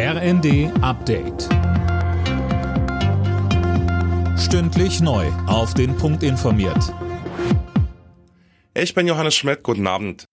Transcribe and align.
RND 0.00 0.70
Update. 0.80 1.48
Stündlich 4.38 5.00
neu. 5.00 5.26
Auf 5.48 5.74
den 5.74 5.96
Punkt 5.96 6.22
informiert. 6.22 6.94
Ich 8.74 8.94
bin 8.94 9.08
Johannes 9.08 9.34
Schmidt. 9.34 9.64
Guten 9.64 9.88
Abend. 9.88 10.24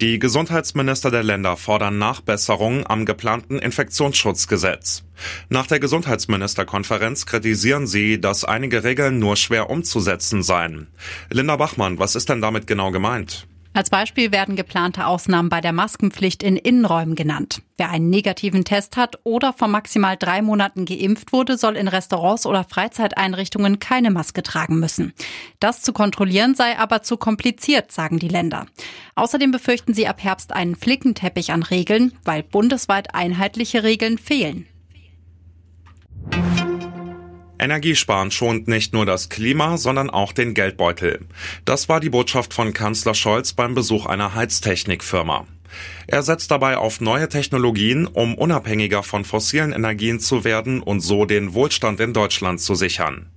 Die 0.00 0.20
Gesundheitsminister 0.20 1.10
der 1.10 1.24
Länder 1.24 1.56
fordern 1.56 1.98
Nachbesserungen 1.98 2.86
am 2.86 3.04
geplanten 3.04 3.58
Infektionsschutzgesetz. 3.58 5.02
Nach 5.48 5.66
der 5.66 5.80
Gesundheitsministerkonferenz 5.80 7.26
kritisieren 7.26 7.88
sie, 7.88 8.20
dass 8.20 8.44
einige 8.44 8.84
Regeln 8.84 9.18
nur 9.18 9.34
schwer 9.34 9.70
umzusetzen 9.70 10.44
seien. 10.44 10.86
Linda 11.30 11.56
Bachmann, 11.56 11.98
was 11.98 12.14
ist 12.14 12.28
denn 12.28 12.40
damit 12.40 12.68
genau 12.68 12.92
gemeint? 12.92 13.47
Als 13.78 13.90
Beispiel 13.90 14.32
werden 14.32 14.56
geplante 14.56 15.06
Ausnahmen 15.06 15.50
bei 15.50 15.60
der 15.60 15.72
Maskenpflicht 15.72 16.42
in 16.42 16.56
Innenräumen 16.56 17.14
genannt. 17.14 17.62
Wer 17.76 17.90
einen 17.90 18.10
negativen 18.10 18.64
Test 18.64 18.96
hat 18.96 19.20
oder 19.22 19.52
vor 19.52 19.68
maximal 19.68 20.16
drei 20.16 20.42
Monaten 20.42 20.84
geimpft 20.84 21.32
wurde, 21.32 21.56
soll 21.56 21.76
in 21.76 21.86
Restaurants 21.86 22.44
oder 22.44 22.64
Freizeiteinrichtungen 22.64 23.78
keine 23.78 24.10
Maske 24.10 24.42
tragen 24.42 24.80
müssen. 24.80 25.12
Das 25.60 25.80
zu 25.80 25.92
kontrollieren 25.92 26.56
sei 26.56 26.76
aber 26.76 27.04
zu 27.04 27.18
kompliziert, 27.18 27.92
sagen 27.92 28.18
die 28.18 28.26
Länder. 28.26 28.66
Außerdem 29.14 29.52
befürchten 29.52 29.94
sie 29.94 30.08
ab 30.08 30.24
Herbst 30.24 30.52
einen 30.52 30.74
Flickenteppich 30.74 31.52
an 31.52 31.62
Regeln, 31.62 32.14
weil 32.24 32.42
bundesweit 32.42 33.14
einheitliche 33.14 33.84
Regeln 33.84 34.18
fehlen. 34.18 34.66
Energiesparen 37.58 38.30
schont 38.30 38.68
nicht 38.68 38.92
nur 38.92 39.06
das 39.06 39.28
Klima, 39.28 39.76
sondern 39.76 40.10
auch 40.10 40.32
den 40.32 40.54
Geldbeutel. 40.54 41.20
Das 41.64 41.88
war 41.88 42.00
die 42.00 42.10
Botschaft 42.10 42.54
von 42.54 42.72
Kanzler 42.72 43.14
Scholz 43.14 43.52
beim 43.52 43.74
Besuch 43.74 44.06
einer 44.06 44.34
Heiztechnikfirma. 44.34 45.46
Er 46.06 46.22
setzt 46.22 46.50
dabei 46.50 46.78
auf 46.78 47.00
neue 47.00 47.28
Technologien, 47.28 48.06
um 48.06 48.34
unabhängiger 48.34 49.02
von 49.02 49.24
fossilen 49.24 49.72
Energien 49.72 50.20
zu 50.20 50.44
werden 50.44 50.80
und 50.80 51.00
so 51.00 51.24
den 51.24 51.54
Wohlstand 51.54 52.00
in 52.00 52.12
Deutschland 52.12 52.60
zu 52.60 52.74
sichern. 52.74 53.30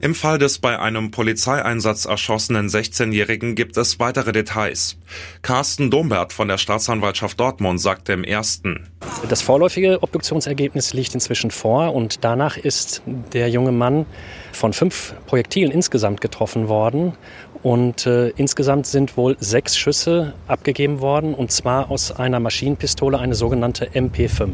Im 0.00 0.14
Fall 0.14 0.38
des 0.38 0.60
bei 0.60 0.78
einem 0.78 1.10
Polizeieinsatz 1.10 2.04
erschossenen 2.04 2.68
16-Jährigen 2.68 3.56
gibt 3.56 3.76
es 3.76 3.98
weitere 3.98 4.30
Details. 4.30 4.96
Carsten 5.42 5.90
Dombert 5.90 6.32
von 6.32 6.46
der 6.46 6.58
Staatsanwaltschaft 6.58 7.40
Dortmund 7.40 7.80
sagte 7.80 8.12
im 8.12 8.22
ersten. 8.22 8.88
Das 9.26 9.42
vorläufige 9.42 10.02
Obduktionsergebnis 10.02 10.94
liegt 10.94 11.12
inzwischen 11.12 11.50
vor 11.50 11.94
und 11.94 12.24
danach 12.24 12.56
ist 12.56 13.02
der 13.32 13.50
junge 13.50 13.72
Mann 13.72 14.06
von 14.52 14.72
fünf 14.72 15.14
Projektilen 15.26 15.72
insgesamt 15.72 16.20
getroffen 16.20 16.68
worden 16.68 17.14
und 17.62 18.06
äh, 18.06 18.28
insgesamt 18.30 18.86
sind 18.86 19.16
wohl 19.16 19.36
sechs 19.40 19.76
Schüsse 19.76 20.34
abgegeben 20.46 21.00
worden 21.00 21.34
und 21.34 21.50
zwar 21.50 21.90
aus 21.90 22.12
einer 22.12 22.40
Maschinenpistole, 22.40 23.18
eine 23.18 23.34
sogenannte 23.34 23.90
MP5. 23.90 24.50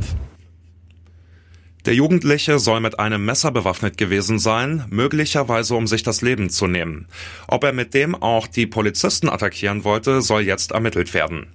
Der 1.85 1.95
Jugendliche 1.95 2.59
soll 2.59 2.81
mit 2.81 2.99
einem 2.99 3.25
Messer 3.27 3.51
bewaffnet 3.51 3.99
gewesen 3.99 4.39
sein, 4.39 4.87
möglicherweise 4.89 5.75
um 5.75 5.87
sich 5.87 6.03
das 6.03 6.23
Leben 6.23 6.49
zu 6.49 6.67
nehmen. 6.67 7.07
Ob 7.47 7.63
er 7.63 7.75
mit 7.75 7.93
dem 7.93 8.15
auch 8.15 8.47
die 8.47 8.67
Polizisten 8.67 9.29
attackieren 9.29 9.85
wollte, 9.85 10.23
soll 10.23 10.43
jetzt 10.43 10.73
ermittelt 10.73 11.13
werden. 11.13 11.49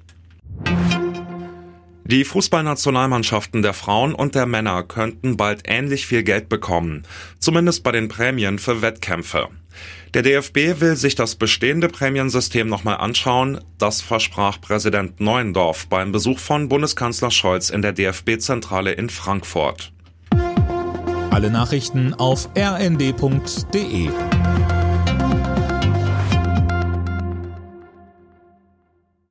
Die 2.12 2.26
Fußballnationalmannschaften 2.26 3.62
der 3.62 3.76
Frauen 3.76 4.16
und 4.16 4.34
der 4.34 4.48
Männer 4.48 4.82
könnten 4.82 5.38
bald 5.38 5.62
ähnlich 5.66 6.08
viel 6.08 6.24
Geld 6.24 6.50
bekommen, 6.50 7.04
zumindest 7.38 7.84
bei 7.84 7.92
den 7.92 8.08
Prämien 8.08 8.58
für 8.58 8.82
Wettkämpfe. 8.82 9.50
Der 10.16 10.24
DFB 10.24 10.82
will 10.82 10.96
sich 10.96 11.14
das 11.14 11.36
bestehende 11.36 11.88
Prämiensystem 11.88 12.68
nochmal 12.68 12.98
anschauen. 12.98 13.62
Das 13.78 14.02
versprach 14.02 14.60
Präsident 14.60 15.22
Neuendorf 15.22 15.86
beim 15.86 16.12
Besuch 16.12 16.40
von 16.40 16.68
Bundeskanzler 16.68 17.30
Scholz 17.30 17.70
in 17.70 17.84
der 17.84 17.94
DFB-Zentrale 17.94 18.94
in 18.94 19.12
Frankfurt. 19.12 19.92
Alle 21.30 21.52
Nachrichten 21.52 22.16
auf 22.16 22.50
rnd.de 22.58 24.10